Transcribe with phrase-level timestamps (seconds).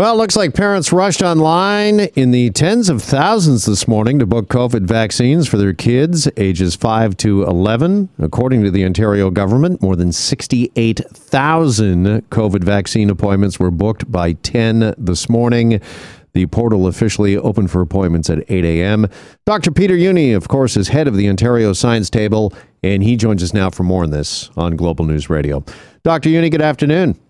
[0.00, 4.24] Well, it looks like parents rushed online in the tens of thousands this morning to
[4.24, 8.08] book COVID vaccines for their kids ages 5 to 11.
[8.18, 14.94] According to the Ontario government, more than 68,000 COVID vaccine appointments were booked by 10
[14.96, 15.82] this morning.
[16.32, 19.06] The portal officially opened for appointments at 8 a.m.
[19.44, 19.70] Dr.
[19.70, 23.52] Peter Jüni, of course, is head of the Ontario Science Table, and he joins us
[23.52, 25.62] now for more on this on Global News Radio.
[26.04, 26.30] Dr.
[26.30, 27.20] Jüni, good afternoon.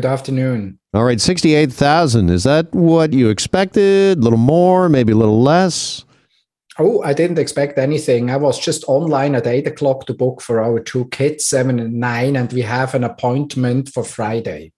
[0.00, 0.78] Good afternoon.
[0.94, 2.30] All right, 68,000.
[2.30, 4.16] Is that what you expected?
[4.16, 6.06] A little more, maybe a little less?
[6.78, 8.30] Oh, I didn't expect anything.
[8.30, 12.00] I was just online at eight o'clock to book for our two kids, seven and
[12.00, 14.72] nine, and we have an appointment for Friday.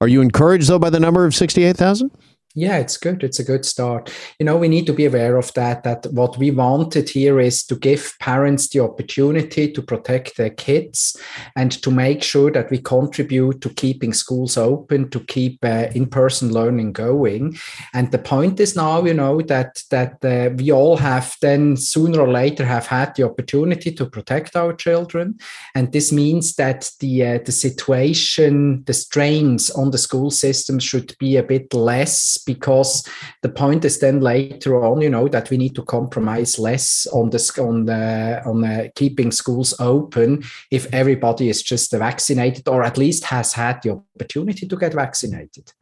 [0.00, 2.12] Are you encouraged, though, by the number of 68,000?
[2.54, 3.22] Yeah it's good.
[3.24, 4.12] It's a good start.
[4.38, 7.64] You know we need to be aware of that that what we wanted here is
[7.64, 11.16] to give parents the opportunity to protect their kids
[11.56, 16.52] and to make sure that we contribute to keeping schools open to keep uh, in-person
[16.52, 17.56] learning going.
[17.94, 22.20] And the point is now you know that that uh, we all have then sooner
[22.20, 25.38] or later have had the opportunity to protect our children.
[25.74, 31.16] And this means that the uh, the situation the strains on the school system should
[31.18, 33.06] be a bit less because
[33.42, 37.30] the point is then later on, you know, that we need to compromise less on
[37.30, 42.98] the on the on the keeping schools open if everybody is just vaccinated or at
[42.98, 45.72] least has had the opportunity to get vaccinated.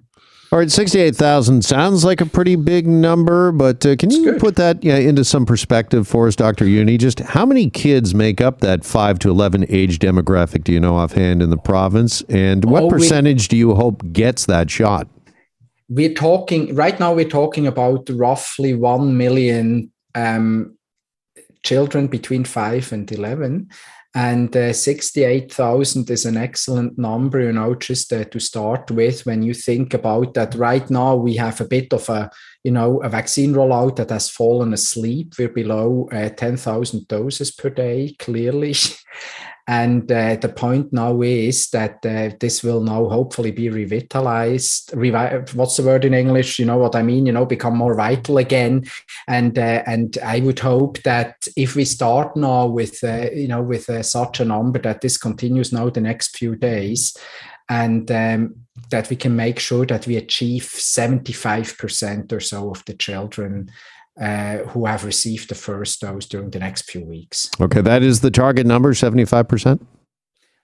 [0.53, 4.83] All right, 68,000 sounds like a pretty big number, but uh, can you put that
[4.83, 6.65] yeah, into some perspective for us, Dr.
[6.65, 6.99] Jüni?
[6.99, 10.97] Just how many kids make up that 5 to 11 age demographic, do you know
[10.97, 12.23] offhand, in the province?
[12.23, 15.07] And what oh, percentage we, do you hope gets that shot?
[15.91, 20.79] We're talking right now we're talking about roughly 1 million um,
[21.65, 23.69] children between 5 and 11
[24.15, 29.43] and uh, 68,000 is an excellent number you know just uh, to start with when
[29.43, 32.31] you think about that right now we have a bit of a
[32.65, 35.35] you know a vaccine rollout that has fallen asleep.
[35.39, 38.75] We're below uh, 10,000 doses per day clearly
[39.71, 44.91] And uh, the point now is that uh, this will now hopefully be revitalized.
[44.91, 46.59] Revi- what's the word in English?
[46.59, 47.25] You know what I mean?
[47.25, 48.91] You know, become more vital again.
[49.29, 53.63] And uh, and I would hope that if we start now with uh, you know
[53.63, 57.17] with uh, such a number that this continues now the next few days,
[57.69, 58.57] and um,
[58.91, 63.71] that we can make sure that we achieve 75% or so of the children
[64.21, 67.51] uh, who have received the first dose during the next few weeks.
[67.61, 69.81] Okay, that is the target number, 75%?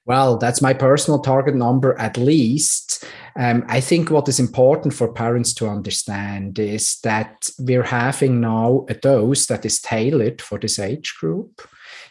[0.05, 3.05] Well, that's my personal target number at least.
[3.37, 8.87] Um, I think what is important for parents to understand is that we're having now
[8.89, 11.61] a dose that is tailored for this age group.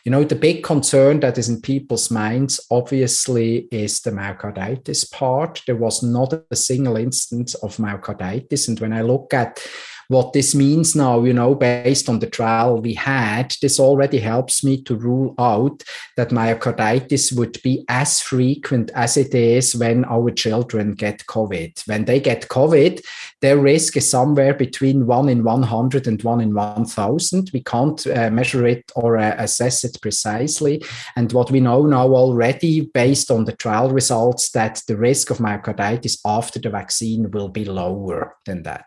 [0.03, 5.63] You know, the big concern that is in people's minds, obviously, is the myocarditis part.
[5.65, 8.67] There was not a single instance of myocarditis.
[8.67, 9.65] And when I look at
[10.07, 14.63] what this means now, you know, based on the trial we had, this already helps
[14.63, 15.83] me to rule out
[16.17, 21.87] that myocarditis would be as frequent as it is when our children get COVID.
[21.87, 23.01] When they get COVID,
[23.41, 27.49] their risk is somewhere between 1 in 100 and 1 in 1000.
[27.53, 30.83] We can't uh, measure it or uh, assess it precisely.
[31.15, 35.37] And what we know now already, based on the trial results, that the risk of
[35.37, 38.85] myocarditis after the vaccine will be lower than that.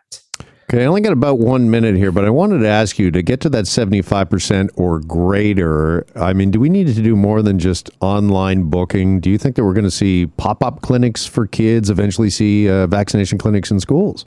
[0.71, 3.23] Okay, I only got about one minute here, but I wanted to ask you to
[3.23, 6.05] get to that 75% or greater.
[6.15, 9.19] I mean, do we need to do more than just online booking?
[9.19, 12.69] Do you think that we're going to see pop up clinics for kids, eventually see
[12.69, 14.25] uh, vaccination clinics in schools?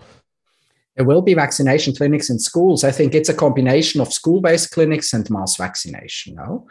[0.97, 2.85] There will be vaccination clinics in schools.
[2.85, 6.35] I think it's a combination of school-based clinics and mass vaccination.
[6.35, 6.67] No?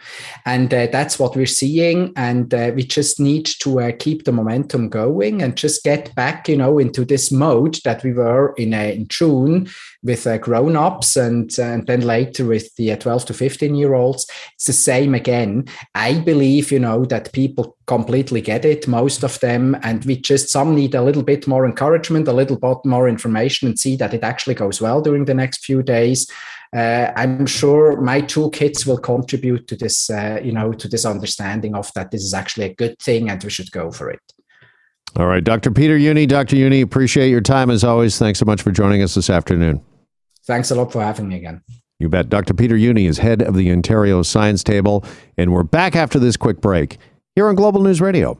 [0.46, 2.14] And uh, that's what we're seeing.
[2.16, 6.48] And uh, we just need to uh, keep the momentum going and just get back,
[6.48, 9.68] you know, into this mode that we were in, uh, in June
[10.04, 14.28] with uh, grown-ups and, and then later with the uh, 12 to 15 year olds.
[14.54, 15.66] It's the same again.
[15.96, 19.76] I believe, you know, that people completely get it, most of them.
[19.84, 23.68] And we just, some need a little bit more encouragement, a little bit more information
[23.68, 26.30] and see that it actually goes well during the next few days.
[26.76, 31.06] Uh, I'm sure my two kids will contribute to this, uh, you know, to this
[31.06, 34.22] understanding of that this is actually a good thing and we should go for it.
[35.18, 35.72] All right, Dr.
[35.72, 36.56] Peter Jüni, Dr.
[36.56, 38.18] Jüni, appreciate your time as always.
[38.18, 39.82] Thanks so much for joining us this afternoon.
[40.46, 41.62] Thanks a lot for having me again.
[42.00, 42.30] You bet.
[42.30, 42.54] Dr.
[42.54, 45.04] Peter Jüni is head of the Ontario Science Table,
[45.38, 46.98] and we're back after this quick break
[47.36, 48.40] here on Global News Radio.